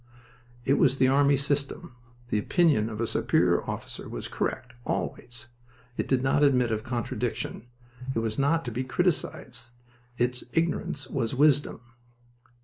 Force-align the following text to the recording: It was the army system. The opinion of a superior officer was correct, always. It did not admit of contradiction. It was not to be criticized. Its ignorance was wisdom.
It 0.65 0.79
was 0.79 0.97
the 0.97 1.07
army 1.07 1.37
system. 1.37 1.95
The 2.29 2.39
opinion 2.39 2.89
of 2.89 2.99
a 2.99 3.05
superior 3.05 3.61
officer 3.69 4.09
was 4.09 4.27
correct, 4.27 4.73
always. 4.83 5.49
It 5.95 6.07
did 6.07 6.23
not 6.23 6.41
admit 6.41 6.71
of 6.71 6.83
contradiction. 6.83 7.67
It 8.15 8.17
was 8.17 8.39
not 8.39 8.65
to 8.65 8.71
be 8.71 8.83
criticized. 8.83 9.73
Its 10.17 10.43
ignorance 10.53 11.07
was 11.07 11.35
wisdom. 11.35 11.81